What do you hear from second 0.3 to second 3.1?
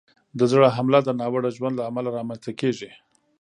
د زړه حمله د ناوړه ژوند له امله رامنځته کېږي.